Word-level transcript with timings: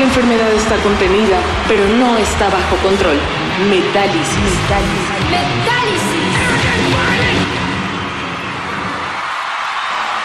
La 0.00 0.06
enfermedad 0.06 0.50
está 0.52 0.76
contenida, 0.76 1.36
pero 1.68 1.86
no 1.86 2.16
está 2.16 2.48
bajo 2.48 2.74
control. 2.76 3.18
Metálisis. 3.68 4.24
Metálisis. 5.28 6.00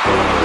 Auf 0.05 0.44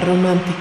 Romántica. 0.00 0.57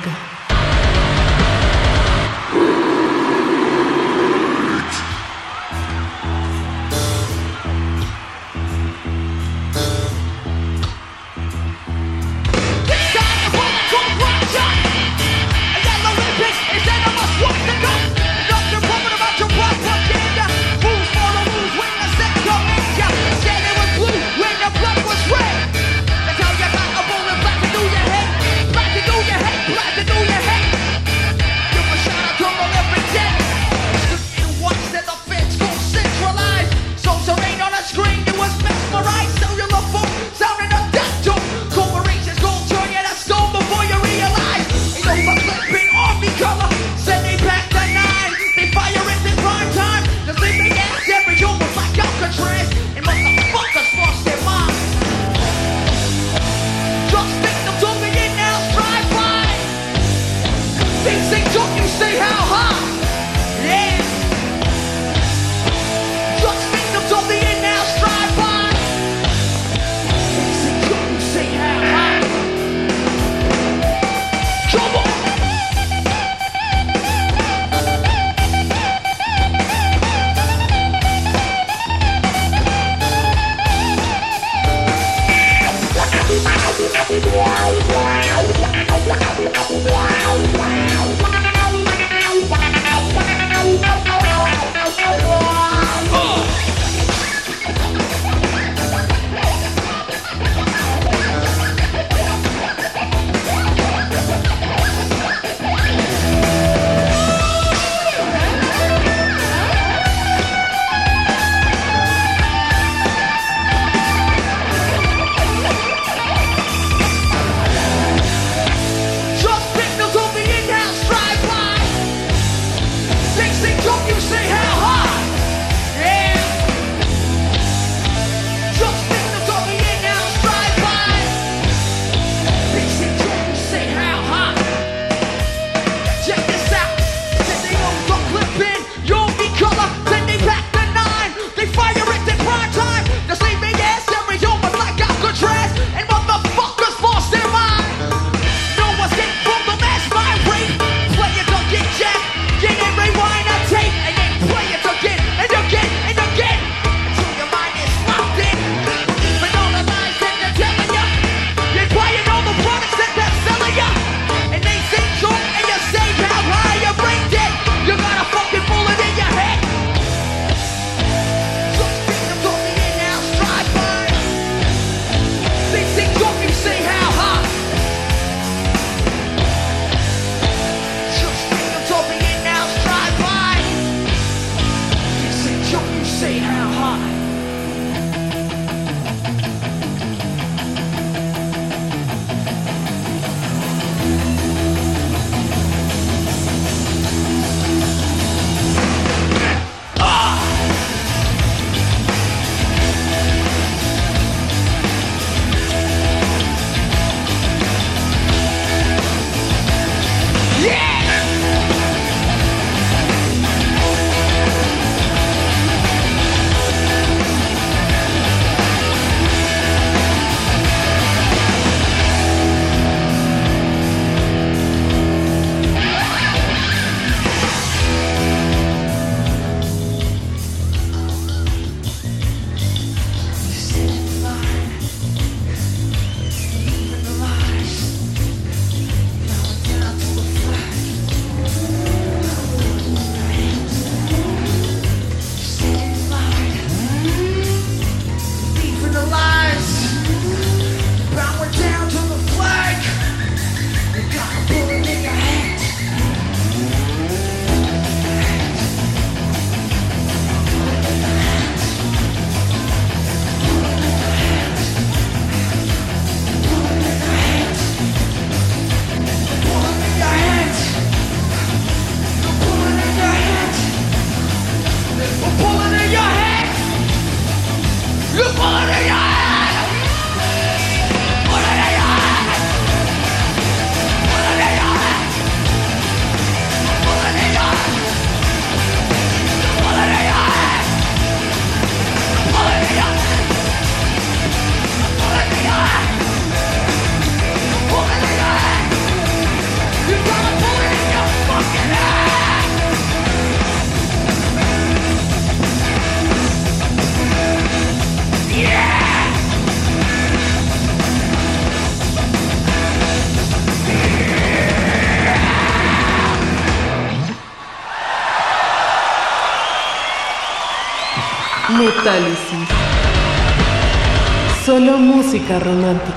Música 325.28 325.40
romántica. 325.40 325.97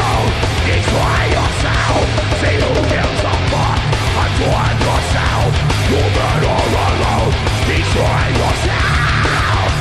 see 2.41 2.57
who 2.57 2.73
gives 2.89 3.21
a 3.21 3.35
fuck 3.51 3.79
I'm 4.21 4.31
doing 4.41 4.77
yourself 4.85 5.51
alone 6.87 7.33
Destroy 7.67 8.23
yourself. 8.41 9.71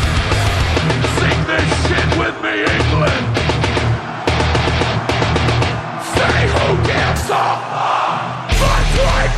Sing 1.19 1.41
this 1.51 1.69
shit 1.87 2.11
with 2.21 2.37
me 2.45 2.55
England 2.77 3.27
See 6.13 6.43
who 6.55 6.67
gives 6.91 7.27
a 7.31 7.47
fuck. 7.71 8.21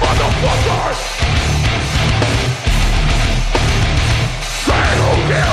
Motherfuckers 0.02 1.00
See 4.66 4.88
who 4.98 5.10
gives 5.30 5.51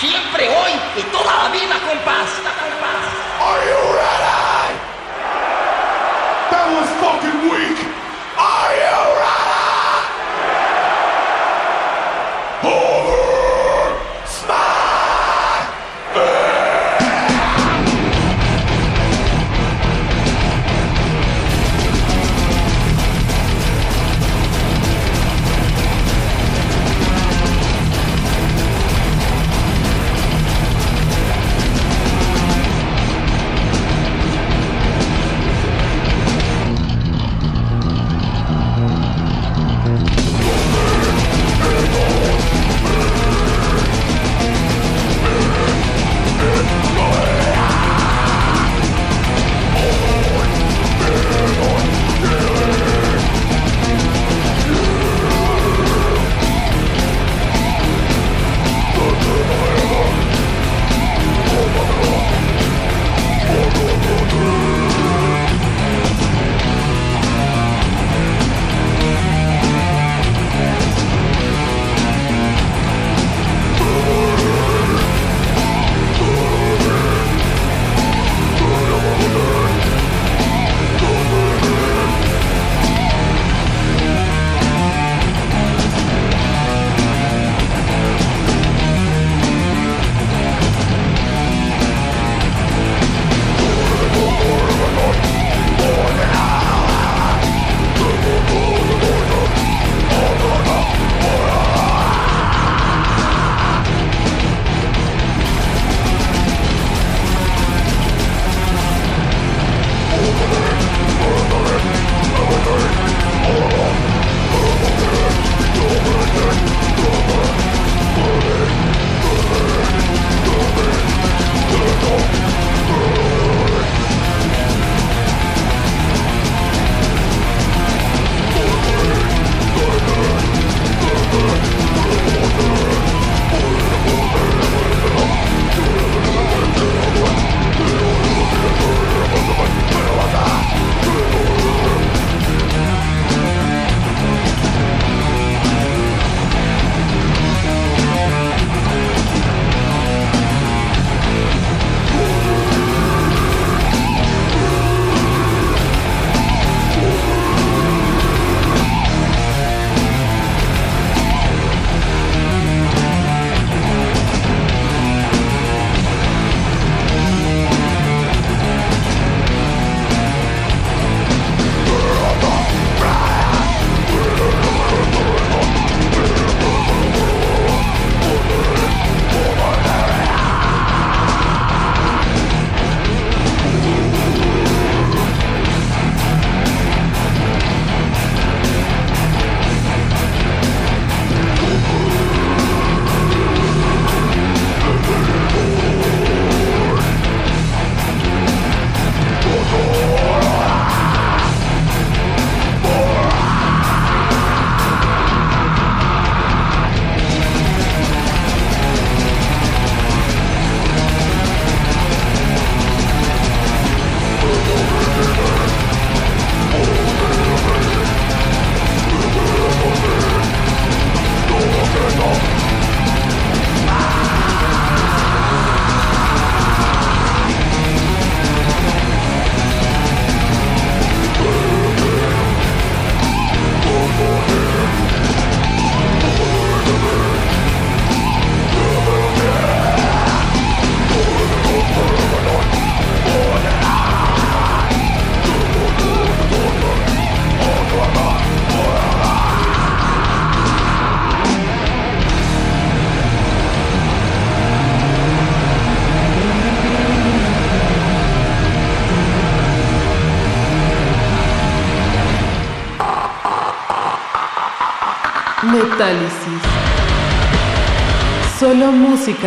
siempre, 0.00 0.48
hoy 0.48 0.72
y 0.96 1.02
toda 1.10 1.44
la 1.44 1.48
vida, 1.50 1.80
compás. 1.86 2.83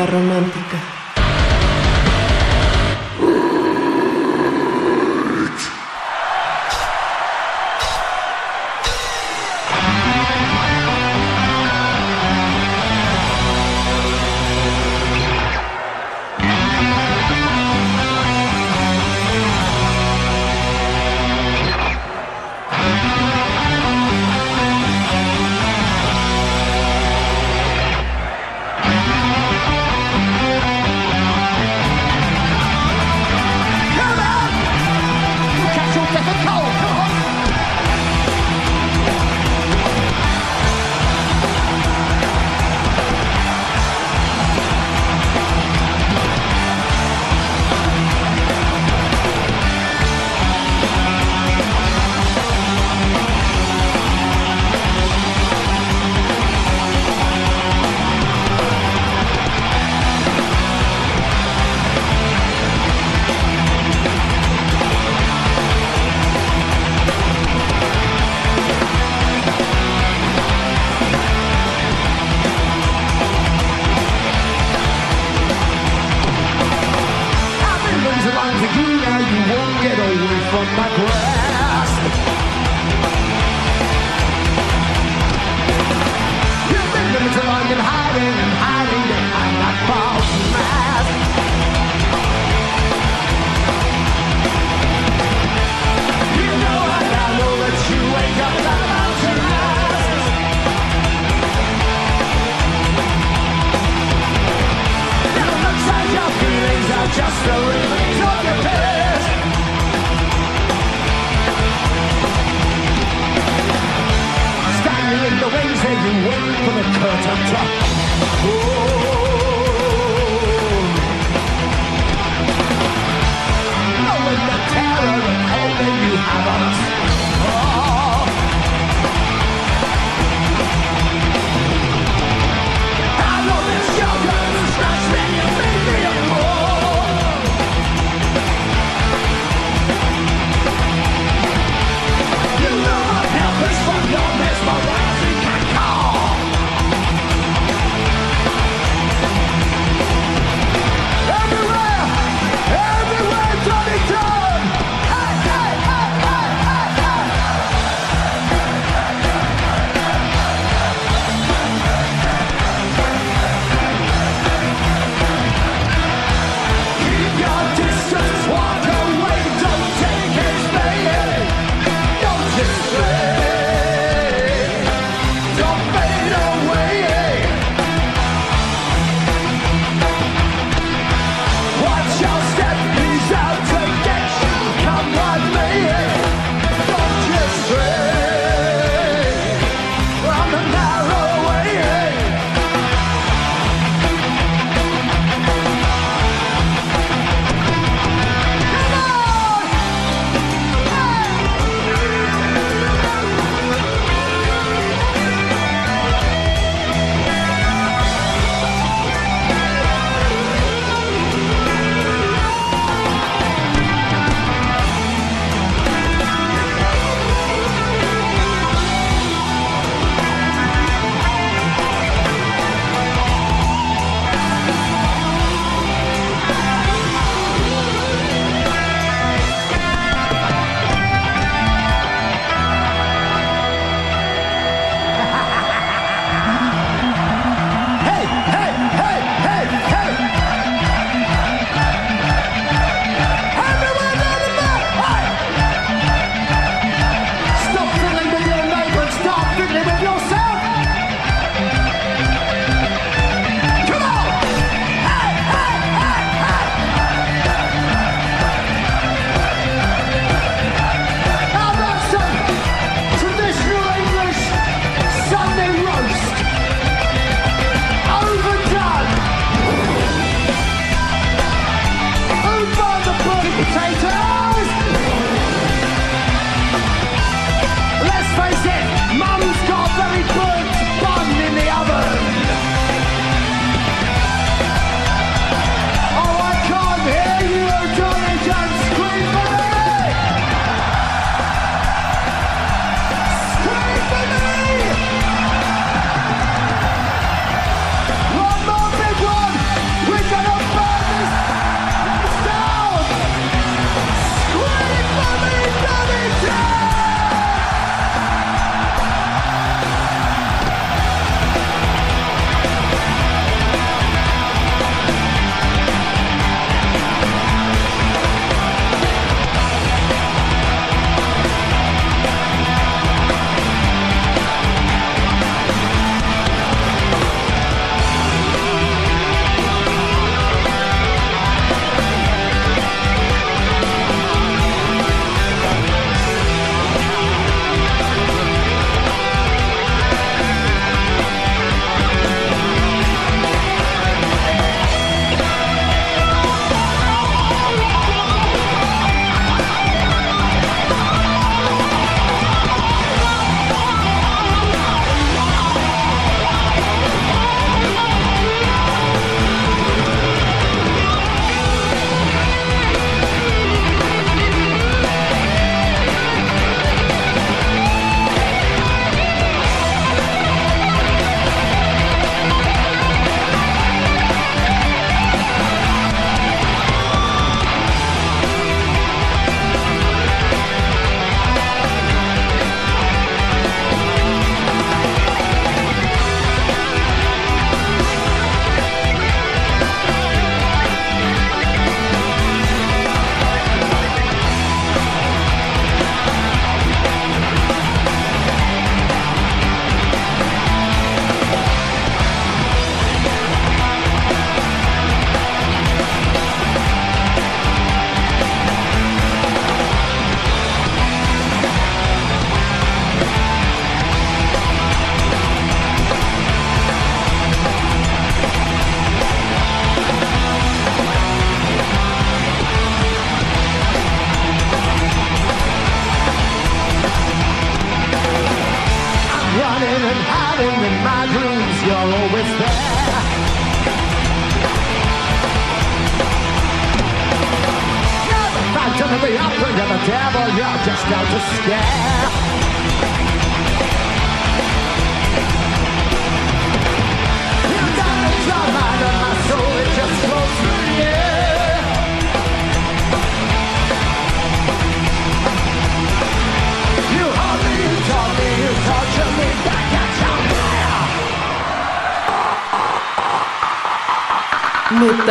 Romántica. 0.06 0.77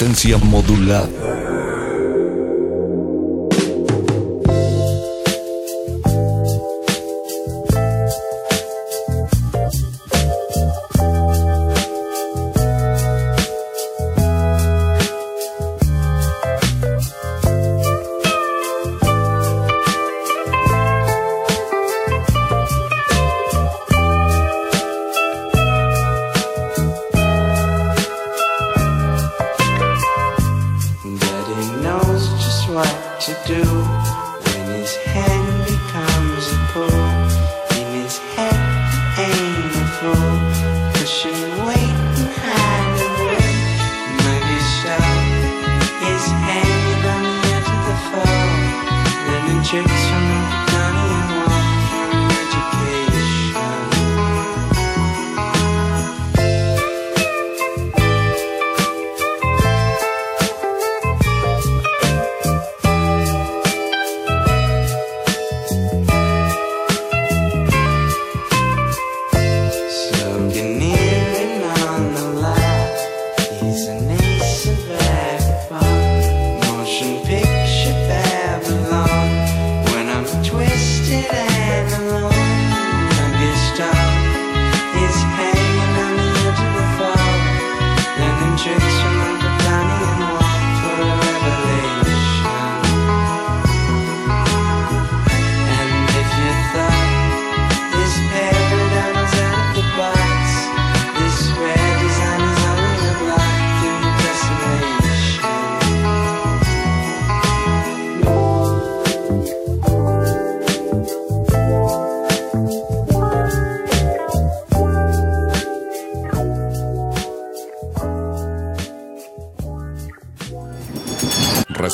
Resistencia 0.00 0.38
modulada. 0.38 1.29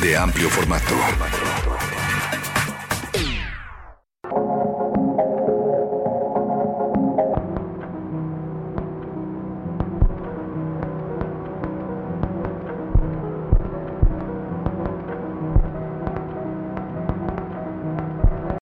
de 0.00 0.16
amplio 0.16 0.48
formato. 0.48 0.94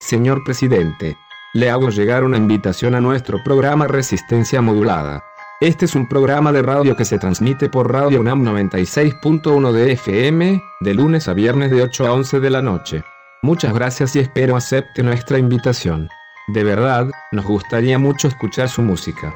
Señor 0.00 0.44
presidente, 0.44 1.16
le 1.54 1.70
hago 1.70 1.88
llegar 1.88 2.22
una 2.22 2.36
invitación 2.36 2.94
a 2.94 3.00
nuestro 3.00 3.42
programa 3.42 3.86
Resistencia 3.86 4.60
Modulada. 4.60 5.22
Este 5.62 5.84
es 5.84 5.94
un 5.94 6.08
programa 6.08 6.50
de 6.50 6.60
radio 6.60 6.96
que 6.96 7.04
se 7.04 7.20
transmite 7.20 7.68
por 7.68 7.92
Radio 7.92 8.18
UNAM 8.18 8.44
96.1 8.44 9.70
de 9.70 9.92
FM, 9.92 10.60
de 10.80 10.92
lunes 10.92 11.28
a 11.28 11.34
viernes 11.34 11.70
de 11.70 11.82
8 11.82 12.04
a 12.04 12.14
11 12.14 12.40
de 12.40 12.50
la 12.50 12.62
noche. 12.62 13.04
Muchas 13.42 13.72
gracias 13.72 14.16
y 14.16 14.18
espero 14.18 14.56
acepte 14.56 15.04
nuestra 15.04 15.38
invitación. 15.38 16.08
De 16.48 16.64
verdad, 16.64 17.12
nos 17.30 17.44
gustaría 17.44 17.96
mucho 17.96 18.26
escuchar 18.26 18.68
su 18.68 18.82
música. 18.82 19.32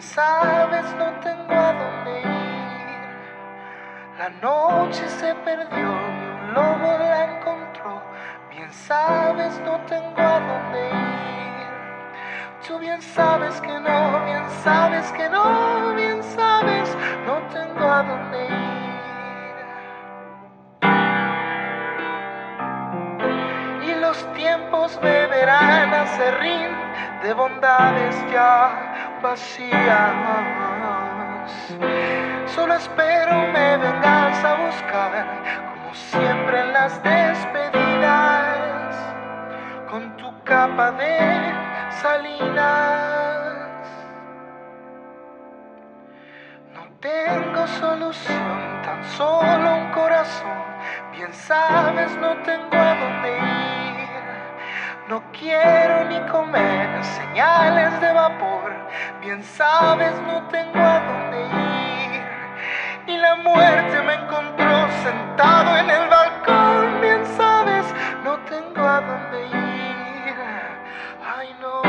Sabes, 0.00 0.94
no 0.94 1.10
tengo 1.20 1.52
a 1.52 1.74
dónde 1.74 2.20
ir. 2.20 2.26
La 4.18 4.30
noche 4.40 5.06
se 5.06 5.34
perdió 5.34 5.76
y 5.76 5.84
un 5.84 6.54
lobo 6.54 6.98
la 6.98 7.36
encontró. 7.36 8.02
Bien 8.48 8.72
sabes, 8.72 9.60
no 9.60 9.78
tengo 9.80 10.18
a 10.18 10.40
dónde 10.40 10.88
ir. 10.88 11.68
Tú 12.66 12.78
bien 12.78 13.02
sabes 13.02 13.60
que 13.60 13.78
no, 13.78 14.24
bien 14.24 14.48
sabes 14.64 15.12
que 15.12 15.28
no, 15.28 15.94
bien 15.94 16.22
sabes, 16.22 16.96
no 17.26 17.42
tengo 17.52 17.86
a 17.86 18.02
dónde 18.02 18.44
ir. 18.46 18.56
Y 23.86 23.94
los 24.00 24.32
tiempos 24.32 24.98
beberán 25.02 25.92
a 25.92 26.06
serrín 26.06 26.79
de 27.22 27.34
bondades 27.34 28.16
ya 28.32 29.18
vacías. 29.22 30.14
Solo 32.46 32.74
espero 32.74 33.46
me 33.52 33.76
vengas 33.76 34.44
a 34.44 34.54
buscar, 34.54 35.12
como 35.70 35.94
siempre 35.94 36.60
en 36.60 36.72
las 36.72 37.02
despedidas, 37.02 38.96
con 39.88 40.16
tu 40.16 40.32
capa 40.44 40.90
de 40.92 41.52
salinas. 42.02 43.60
No 46.74 46.82
tengo 47.00 47.66
solución, 47.66 48.82
tan 48.82 49.04
solo 49.04 49.76
un 49.76 49.90
corazón. 49.92 50.60
Bien 51.12 51.32
sabes, 51.32 52.16
no 52.16 52.36
tengo 52.38 52.76
a 52.76 52.94
dónde 52.94 53.38
ir. 53.38 53.79
No 55.10 55.20
quiero 55.32 56.04
ni 56.04 56.20
comer 56.30 57.04
señales 57.04 58.00
de 58.00 58.12
vapor. 58.12 58.70
Bien 59.20 59.42
sabes, 59.42 60.12
no 60.20 60.40
tengo 60.50 60.78
a 60.78 61.00
dónde 61.00 61.46
ir. 61.46 62.22
Y 63.08 63.16
la 63.18 63.34
muerte 63.34 64.02
me 64.02 64.14
encontró 64.14 64.88
sentado 65.02 65.76
en 65.78 65.90
el 65.90 66.08
balcón. 66.08 67.00
Bien 67.00 67.26
sabes, 67.36 67.92
no 68.22 68.38
tengo 68.48 68.86
a 68.86 69.00
dónde 69.00 69.46
ir. 69.46 70.36
Ay, 71.36 71.56
no. 71.60 71.82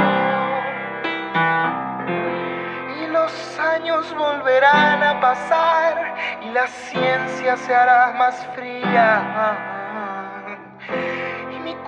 Y 3.04 3.08
los 3.08 3.60
años 3.60 4.16
volverán 4.16 5.04
a 5.04 5.22
pasar 5.22 6.16
y 6.42 6.50
la 6.50 6.66
ciencia 6.66 7.56
se 7.56 7.76
hará 7.76 8.14
más 8.18 8.48
fría. 8.56 9.81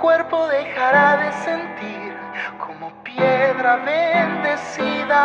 Cuerpo 0.04 0.48
dejará 0.48 1.16
de 1.16 1.32
sentir 1.32 2.14
como 2.60 2.92
piedra 3.06 3.78
bendecida. 3.78 5.16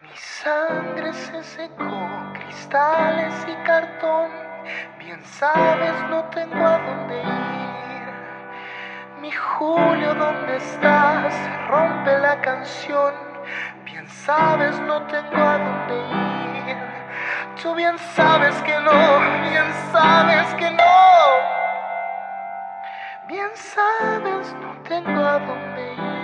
Mi 0.00 0.16
sangre 0.16 1.12
se 1.12 1.42
secó, 1.42 2.08
cristales 2.32 3.34
y 3.46 3.54
cartón. 3.66 4.30
Bien 4.98 5.22
sabes, 5.24 5.92
no 6.08 6.24
tengo 6.30 6.66
a 6.66 6.78
dónde 6.78 7.20
ir. 7.20 7.67
Mi 9.20 9.32
Julio, 9.32 10.14
¿dónde 10.14 10.56
estás? 10.58 11.34
Rompe 11.68 12.18
la 12.20 12.40
canción. 12.40 13.12
Bien 13.84 14.06
sabes, 14.08 14.78
no 14.80 15.02
tengo 15.08 15.36
a 15.36 15.58
dónde 15.58 15.96
ir. 16.70 16.76
Tú 17.60 17.74
bien 17.74 17.98
sabes 18.14 18.54
que 18.62 18.78
no, 18.78 18.92
bien 19.50 19.72
sabes 19.90 20.54
que 20.54 20.70
no. 20.70 20.84
Bien 23.26 23.50
sabes, 23.54 24.54
no 24.62 24.72
tengo 24.82 25.20
a 25.20 25.38
dónde 25.40 25.92
ir. 25.94 26.17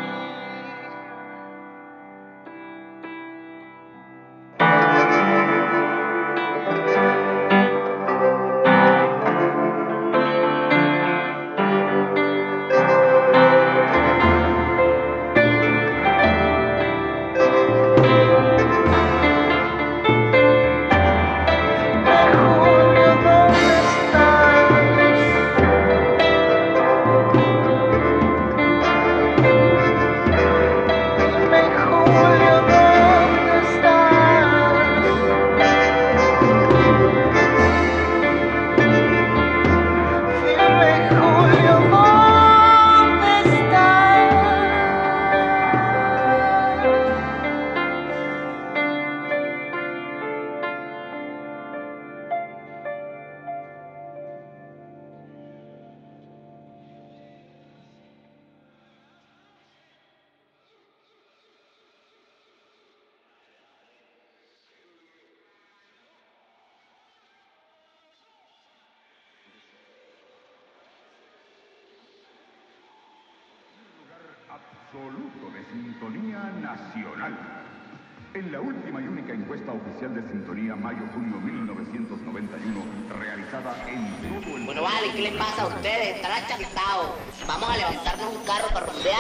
Achatados. 86.75 87.11
Vamos 87.47 87.71
a 87.71 87.77
levantarnos 87.77 88.35
un 88.35 88.45
carro 88.45 88.69
para 88.73 88.87
rumbear. 88.87 89.17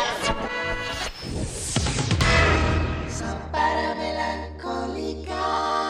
Para 3.53 3.95
melancólica. 3.95 5.84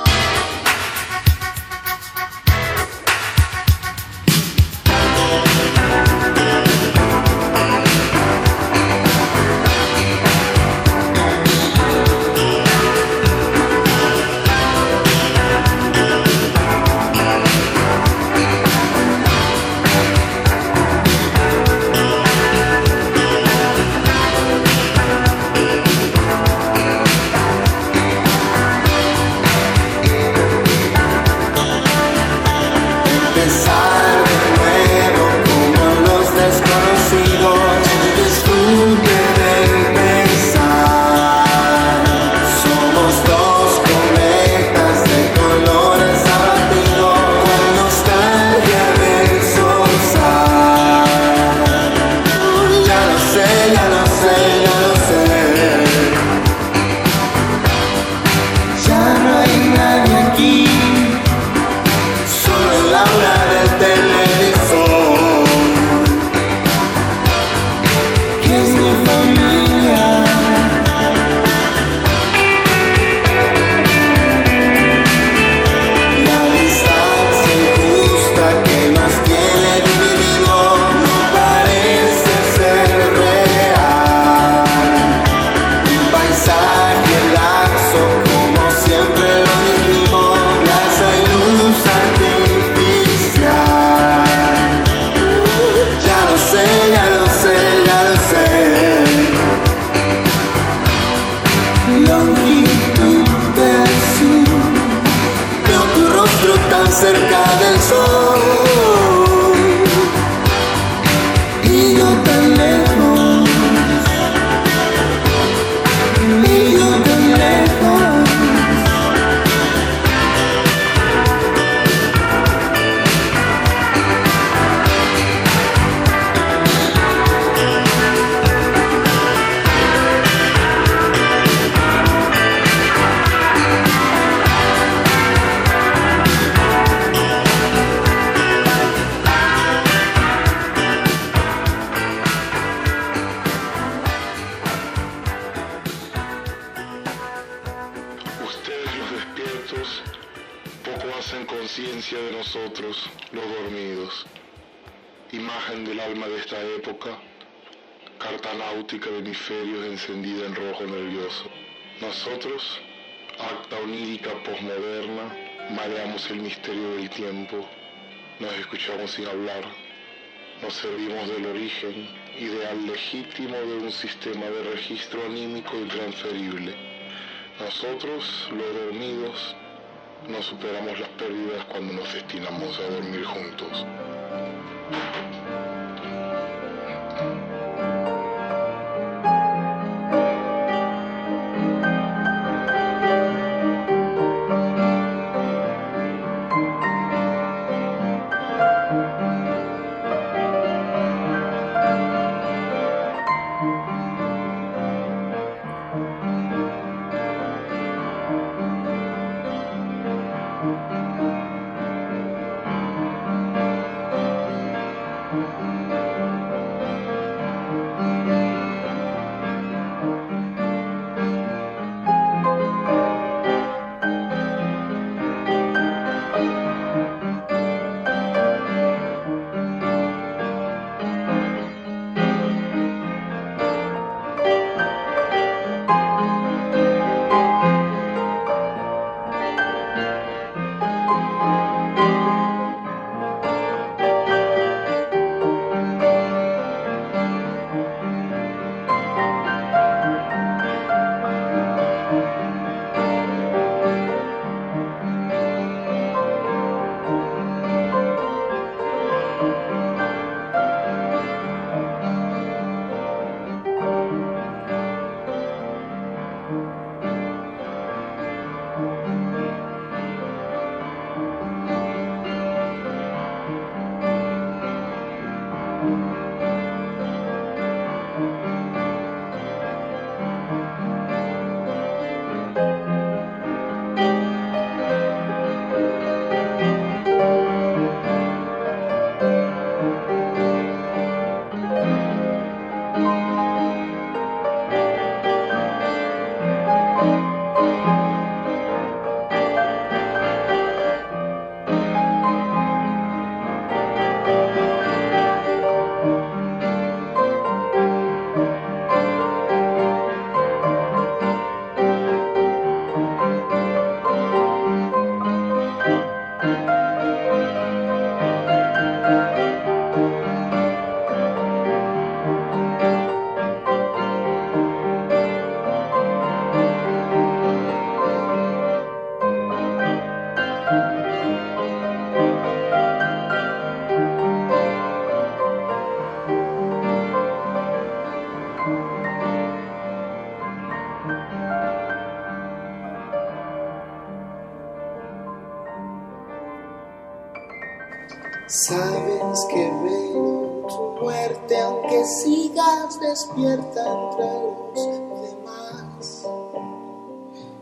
Despierta 353.35 353.81
entre 353.81 354.27
los 354.43 355.29
demás. 355.29 356.27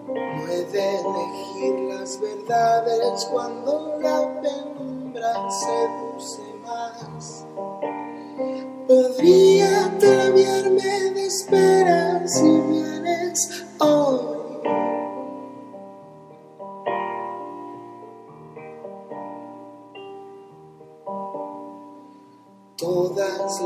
No 0.06 0.48
he 0.48 0.64
de 0.64 1.00
elegir 1.00 1.74
las 1.88 2.20
verdades 2.20 3.24
cuando 3.30 3.98
la 4.00 4.42
penumbra 4.42 5.32
seduce 5.50 6.42
más. 6.64 7.46
Podría 8.86 9.86
atreverme 9.86 11.10
de 11.14 11.26
esperar 11.26 12.28
si 12.28 12.60
vienes 12.60 13.64
hoy. 13.78 14.41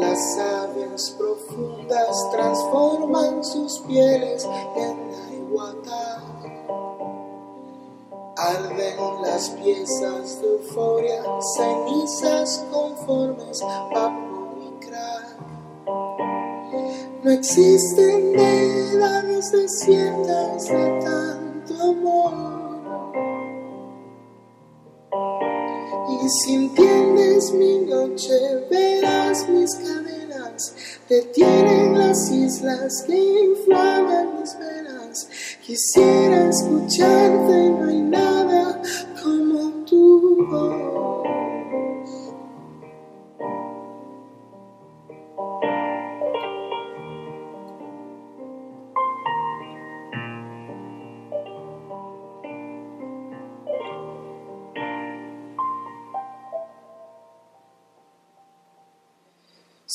Las 0.01 0.39
aves 0.39 1.15
profundas 1.19 2.31
transforman 2.33 3.45
sus 3.45 3.81
pieles 3.81 4.45
en 4.77 5.13
la 5.13 5.35
igualdad. 5.35 6.23
Arden 8.37 9.23
las 9.23 9.51
piezas 9.51 10.41
de 10.41 10.49
euforia, 10.49 11.23
cenizas 11.57 12.65
conformes, 12.71 13.61
vapor 13.63 14.59
y 14.61 14.85
crack. 14.85 15.37
No 17.23 17.31
existen 17.31 18.39
edades 18.39 19.53
desiertas 19.53 20.69
de 20.69 21.01
tanto 21.01 21.83
amor. 21.83 22.56
Y 26.09 26.29
si 26.29 26.55
entiendes 26.55 27.53
mi 27.53 27.79
noche, 27.81 28.33
verás 28.71 29.49
mis 29.49 29.75
cadenas, 29.75 30.75
detienen 31.09 31.99
las 31.99 32.31
islas 32.31 33.05
que 33.07 33.17
inflaman 33.17 34.41
mis 34.41 34.57
venas. 34.59 35.29
Quisiera 35.67 36.49
escucharte, 36.49 37.71
no 37.71 37.89
hay 37.89 38.01
nada 38.03 38.81
como 39.21 39.85
tu 39.85 40.47
voz. 40.49 41.26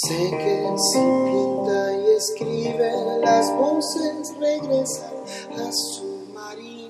Sé 0.08 0.18
que 0.32 0.74
si 0.78 0.98
pinta 0.98 1.94
y 1.94 2.16
escribe, 2.18 2.92
las 3.24 3.56
voces 3.56 4.34
regresan 4.40 5.14
a 5.60 5.72
su 5.72 6.26
marín. 6.34 6.90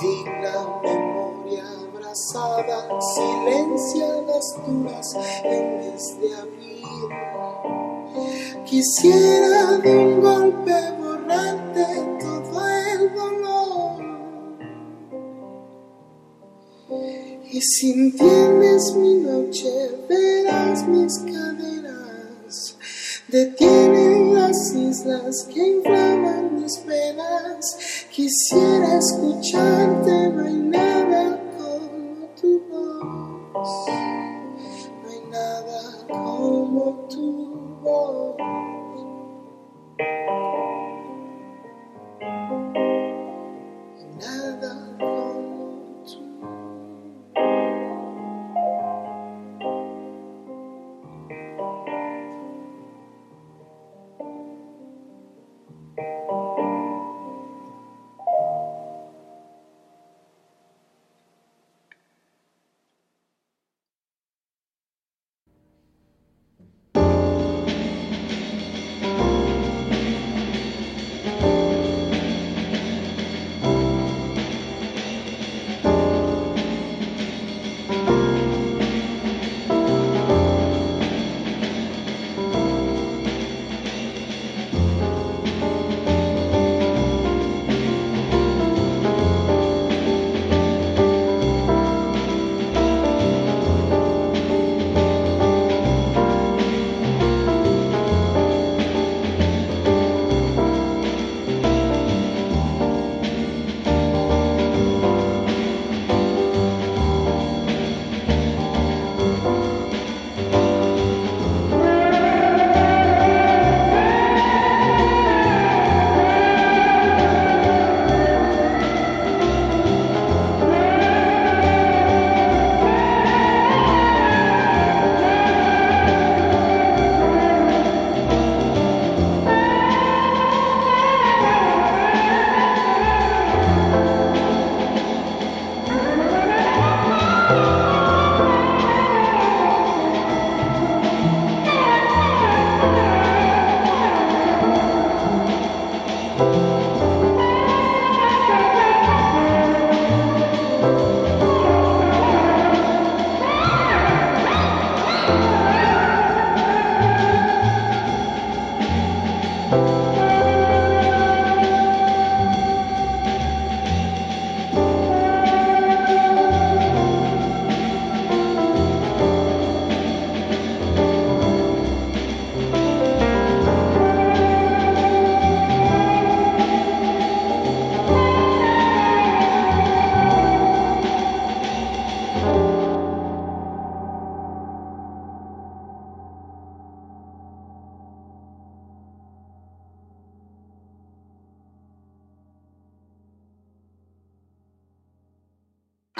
Digna 0.00 0.80
memoria 0.82 1.64
pasada, 1.92 2.88
silenciadas 3.02 4.56
duras 4.66 5.14
en 5.44 5.78
mes 5.78 6.20
de 6.22 6.34
abril. 6.34 7.10
Quisiera 8.64 9.76
de 9.82 9.90
un 9.94 10.22
golpe 10.22 10.72
borrarte 11.02 11.86
todo 12.18 12.66
el 12.66 13.14
dolor. 13.14 14.00
Y 17.50 17.60
si 17.60 17.92
entiendes 17.92 18.94
mi 18.94 19.14
noche, 19.16 19.77
mis 20.88 21.18
caderas. 21.18 22.76
Detienen 23.28 24.34
las 24.34 24.74
islas 24.74 25.46
que 25.52 25.66
inflaman 25.66 26.60
mis 26.60 26.78
penas. 26.78 28.06
Quisiera 28.10 28.98
escucharte, 28.98 30.28
no 30.30 30.44
hay 30.44 30.54
nada 30.54 31.40
como 31.56 32.26
tu 32.40 32.60
voz. 32.70 33.68
No 35.02 35.10
hay 35.10 35.22
nada 35.30 36.06
como 36.08 37.06
tu 37.08 37.56
voz. 37.82 38.36
Nada 44.18 45.17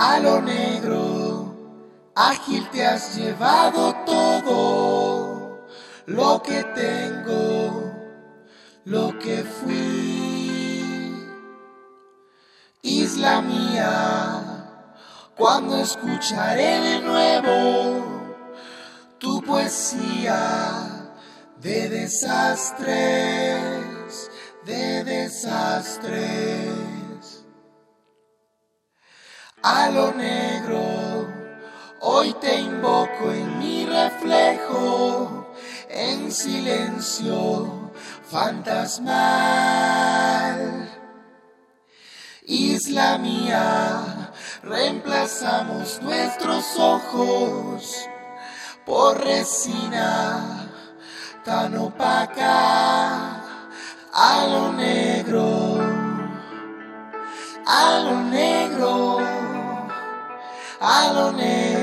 A 0.01 0.21
lo 0.21 0.41
negro, 0.41 1.57
ágil 2.15 2.71
te 2.71 2.87
has 2.87 3.17
llevado 3.17 3.93
todo 4.07 5.67
lo 6.07 6.41
que 6.41 6.63
tengo, 6.63 7.93
lo 8.85 9.19
que 9.19 9.43
fui. 9.43 11.27
Isla 12.81 13.43
mía, 13.43 14.87
cuando 15.37 15.79
escucharé 15.79 16.81
de 16.81 17.01
nuevo 17.01 18.05
tu 19.19 19.43
poesía 19.43 21.11
de 21.61 21.89
desastres, 21.89 22.87
de 24.65 25.03
desastres 25.03 26.88
a 29.69 29.91
lo 29.91 30.13
negro. 30.15 31.29
Hoy 32.01 32.33
te 32.41 32.59
invoco 32.59 33.31
en 33.33 33.59
mi 33.59 33.85
reflejo, 33.85 35.53
en 35.91 36.33
silencio 36.33 37.91
fantasmal. 38.31 39.11
Isla 42.47 43.19
mía, 43.19 44.33
reemplazamos 44.63 46.01
nuestros 46.01 46.65
ojos 46.79 48.09
por 48.87 49.23
resina 49.23 50.71
tan 51.45 51.77
opaca 51.77 53.43
a 54.15 54.47
lo 54.47 54.73
negro, 54.73 55.79
a 57.67 57.99
lo 58.05 58.15
negro 58.31 59.28
a 60.81 61.13
lo 61.13 61.33
negro. 61.33 61.78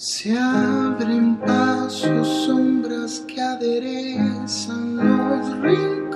Se 0.00 0.30
abren 0.38 1.40
pasos, 1.40 2.46
sombras 2.46 3.18
que 3.26 3.40
aderezan 3.40 4.94
los 4.94 5.58
rincones. 5.58 6.07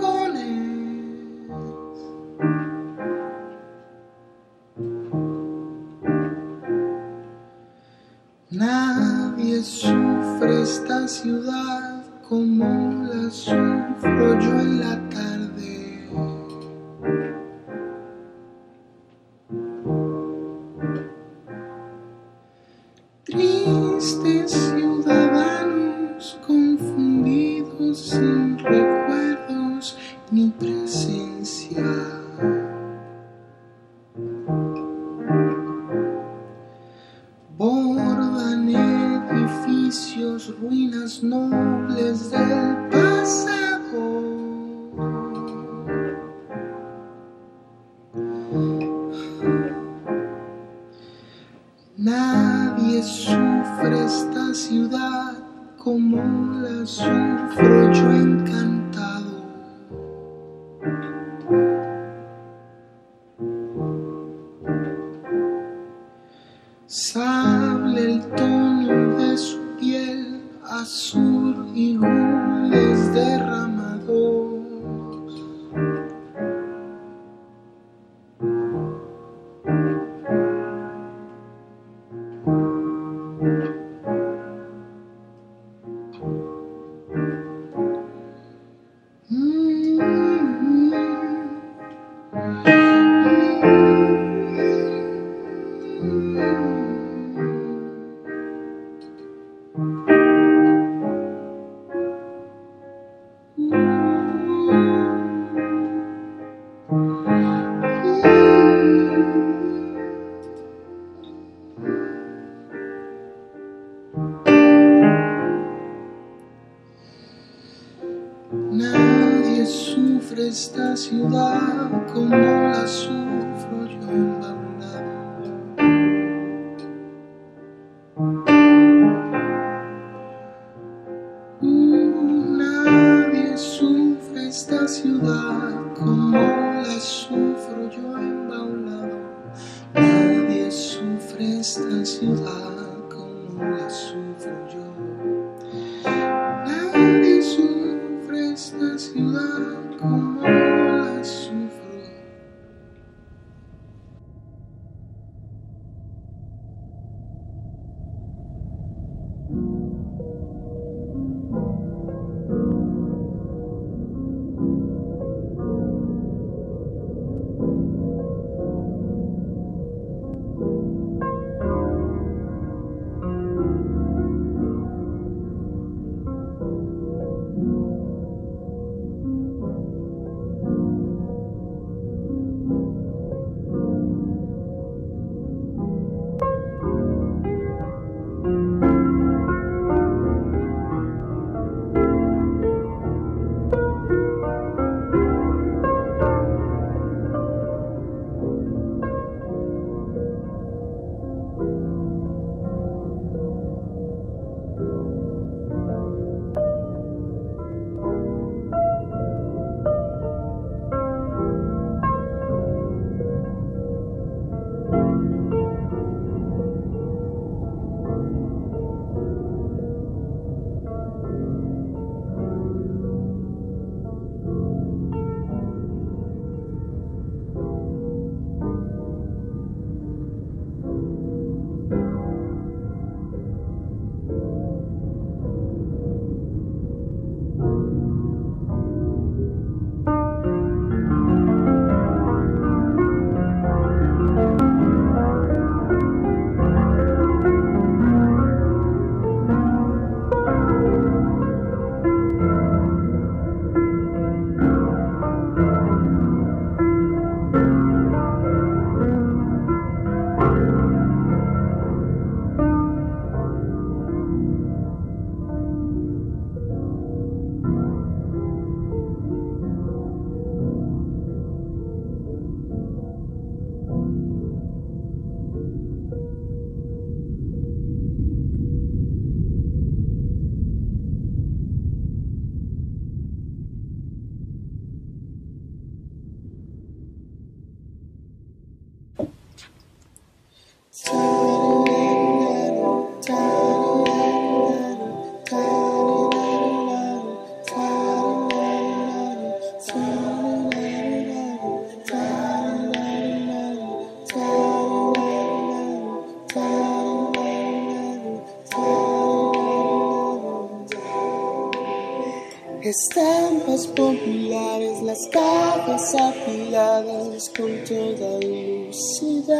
Estampas 312.92 313.86
populares, 313.86 315.00
las 315.02 315.26
cajas 315.28 316.14
apiladas 316.14 317.50
con 317.56 317.82
toda 317.84 318.38
lucidez. 318.40 319.56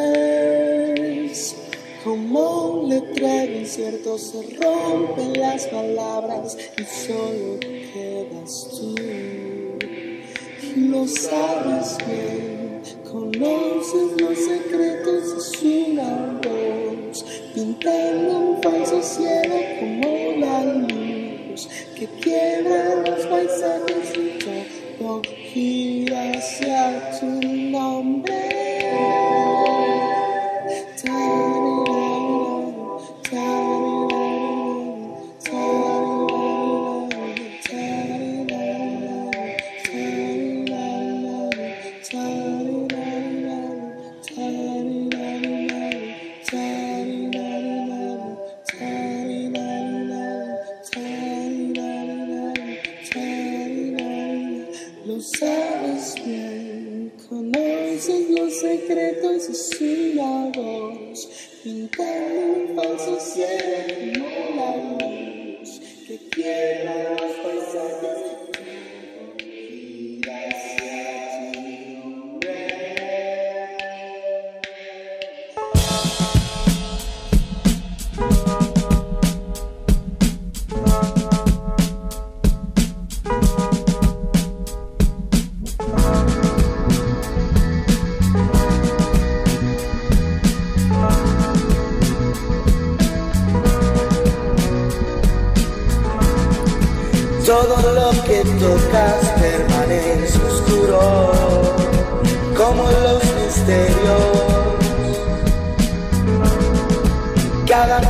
Como 2.05 2.73
un 2.73 2.91
letrero 2.91 3.59
incierto 3.59 4.19
se 4.19 4.43
rompen 4.61 5.41
las 5.41 5.67
palabras 5.69 6.59
y 6.77 6.85
solo 6.85 7.59
quedas 7.61 8.69
tú. 8.71 8.97
Lo 10.77 11.09
sabes 11.09 11.97
bien, 12.07 12.83
conoces 13.11 14.21
los 14.21 14.39
secretos 14.39 15.35
de 15.35 15.41
su 15.41 15.95
voz, 16.51 17.25
pintando 17.55 18.39
un 18.41 18.63
falso 18.63 19.03
cielo 19.03 19.57
como 19.81 20.37
la 20.39 20.65
luz 20.65 20.92
que 22.03 22.09
quiebra 22.21 22.97
los 23.07 23.27
paisajes 23.27 24.13
y 24.17 24.39
todo 24.45 25.23
gira 25.53 26.33
hacia 26.33 27.21
tu 27.21 27.52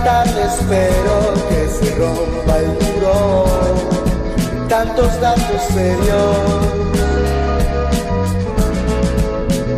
Tarde 0.05 0.43
espero 0.43 1.35
que 1.49 1.69
se 1.69 1.95
rompa 1.95 2.59
el 2.59 2.69
muro, 2.69 3.45
tantos 4.69 5.21
datos 5.21 5.63
serios. 5.73 6.37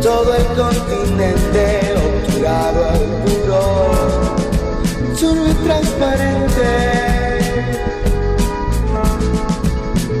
Todo 0.01 0.35
el 0.35 0.45
continente 0.45 1.93
obturado 2.07 2.85
al 2.89 3.05
puro, 3.25 3.61
solo 5.15 5.47
y 5.47 5.53
transparente. 5.53 7.05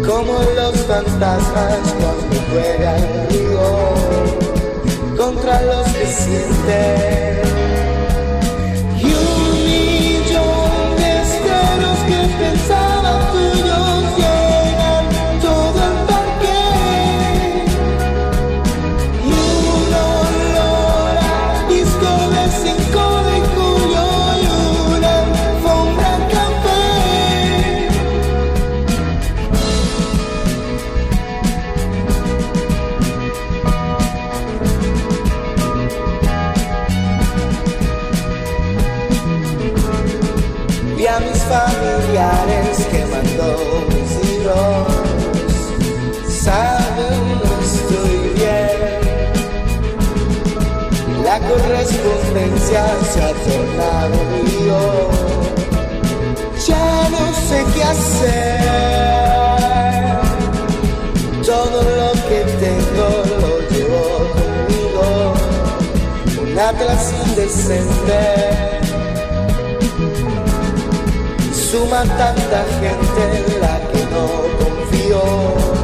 como 0.05 0.33
los 0.55 0.75
fantasmas 0.81 1.79
cuando 1.99 2.35
juegan 2.51 3.01
conmigo 3.27 3.95
contra 5.17 5.61
los 5.63 5.87
que 5.93 6.05
sienten. 6.05 7.94
is 11.95 12.03
deep 12.03 12.39
inside. 12.41 12.84
Libros. 44.45 44.87
Saben, 46.27 47.41
estoy 47.63 48.17
bien. 48.35 49.31
La 51.23 51.37
correspondencia 51.39 52.83
se 53.11 53.19
ha 53.21 53.33
tornado 53.33 54.17
mío. 54.43 54.81
Ya 56.67 57.09
no 57.09 57.23
sé 57.47 57.57
qué 57.73 57.83
hacer. 57.83 58.59
Todo 61.45 61.77
lo 61.83 62.11
que 62.27 62.39
tengo 62.65 63.07
lo 63.41 63.51
llevo 63.69 64.03
conmigo. 64.35 65.07
Un 66.41 66.59
atlas 66.59 67.03
indecente. 67.27 68.21
Suma 71.53 72.01
tanta 72.03 72.59
gente 72.79 73.21
en 73.35 73.61
la 73.61 73.74
your 75.07 75.74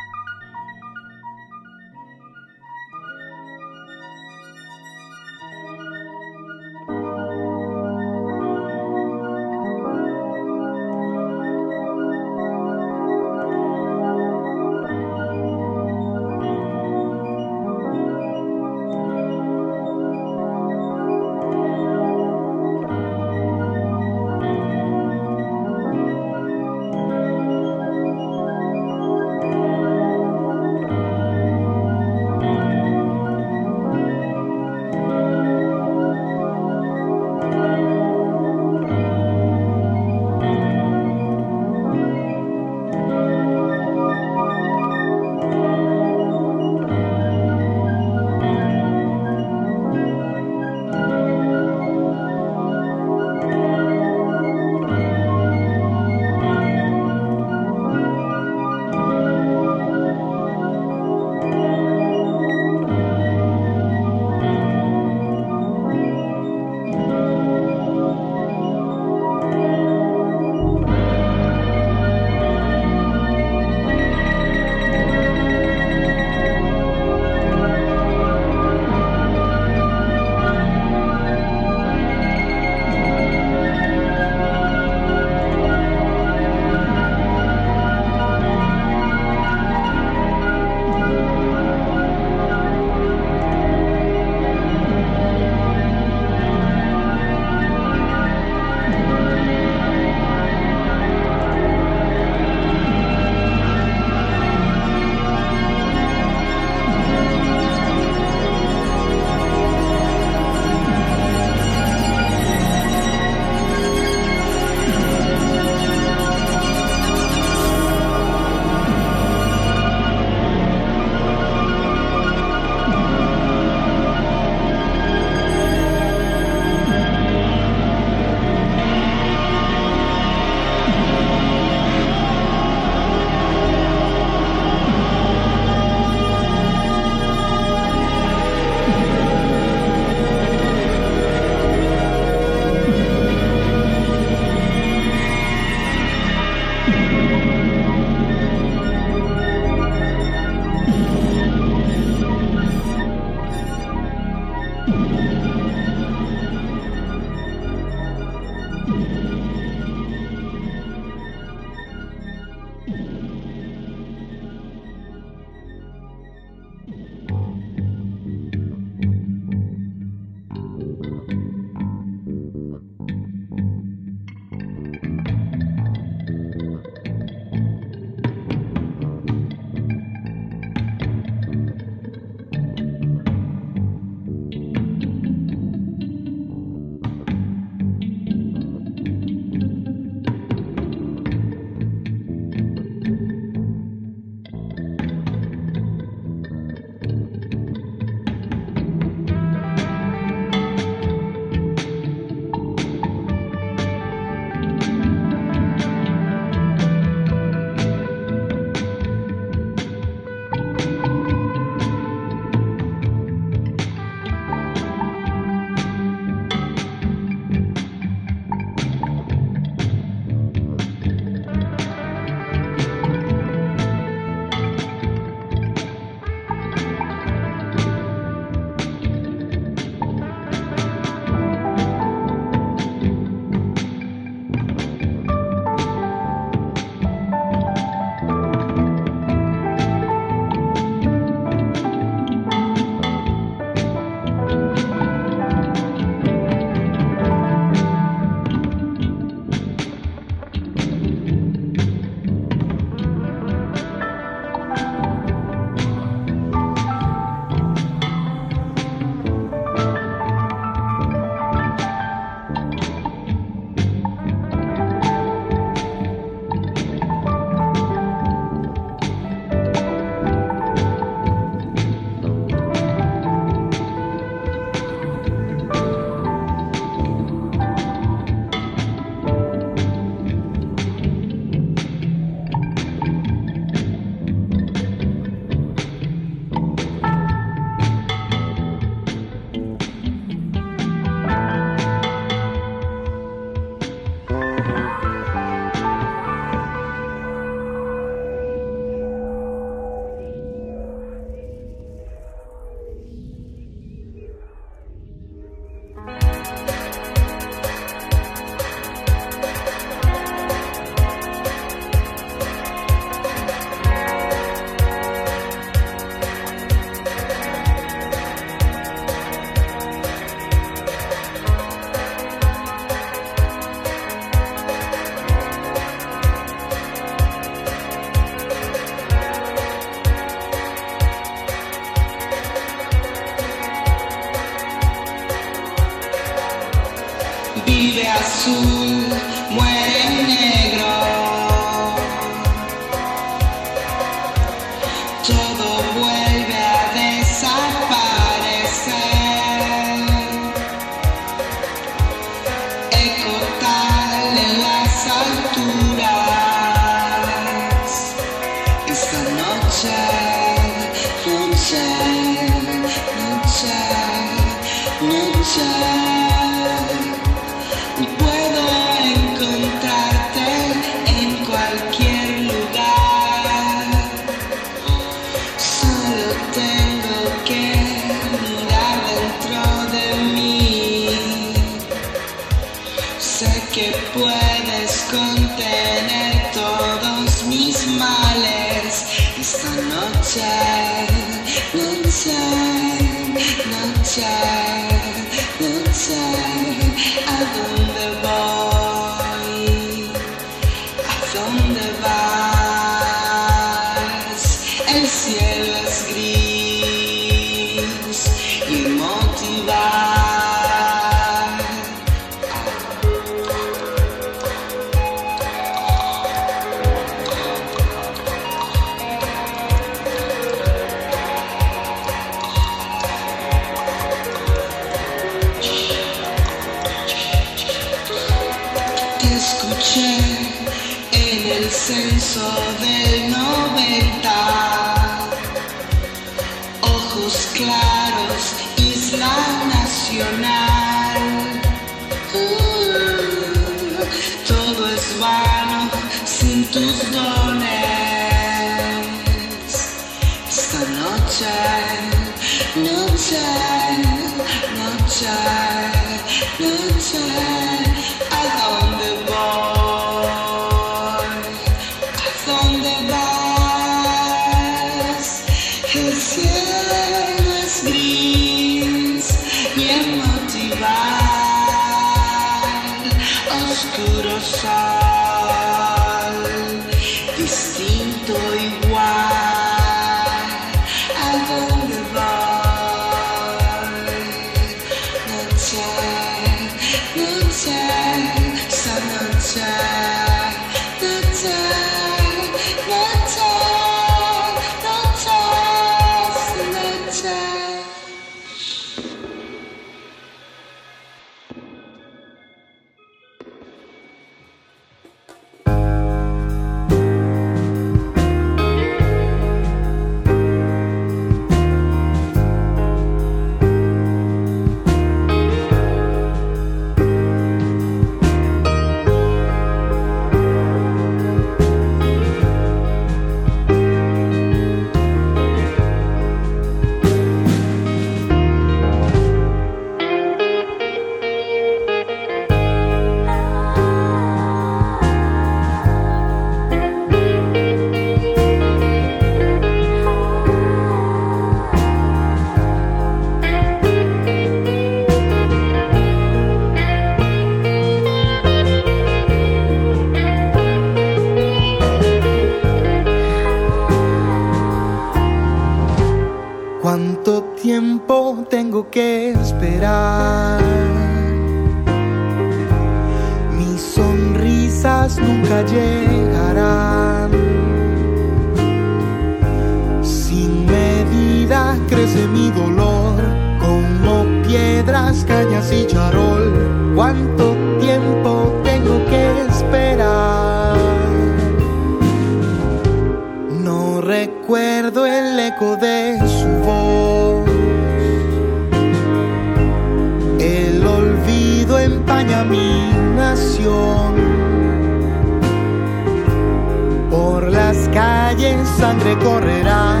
las 598.32 598.42
calles 598.42 598.68
sangre 598.78 599.16
correrá, 599.18 600.00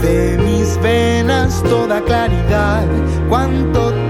de 0.00 0.38
mis 0.38 0.80
venas 0.82 1.62
toda 1.64 2.00
claridad. 2.02 2.86
¿Cuánto 3.28 4.01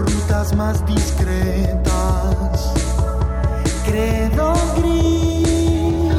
rutas 0.00 0.54
más 0.54 0.84
discretas. 0.86 2.72
Credo 3.84 4.54
gris, 4.76 6.14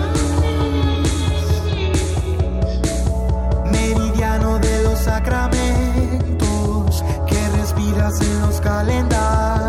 meridiano 3.72 4.60
de 4.60 4.84
los 4.84 5.00
sacramentos 5.00 7.04
que 7.28 7.50
respiras 7.58 8.22
en 8.22 8.41
los 8.41 8.62
calendarios. 8.62 9.62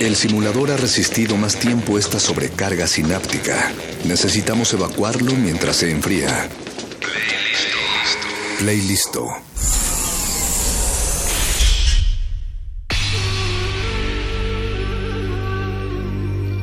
El 0.00 0.16
simulador 0.16 0.72
ha 0.72 0.76
resistido 0.76 1.36
más 1.36 1.56
tiempo 1.58 1.96
esta 1.96 2.18
sobrecarga 2.18 2.86
sináptica. 2.88 3.72
Necesitamos 4.04 4.72
evacuarlo 4.72 5.32
mientras 5.34 5.76
se 5.76 5.90
enfría. 5.90 6.48
Play 8.58 8.80
listo. 8.80 9.28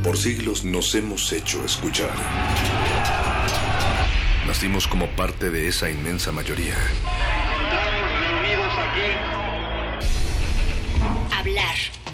Por 0.03 0.17
siglos 0.17 0.65
nos 0.65 0.93
hemos 0.95 1.31
hecho 1.31 1.63
escuchar. 1.63 2.11
Nacimos 4.47 4.87
como 4.87 5.07
parte 5.15 5.49
de 5.49 5.67
esa 5.67 5.89
inmensa 5.89 6.31
mayoría. 6.31 6.75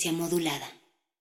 Resistencia 0.00 0.12
modulada. 0.12 0.79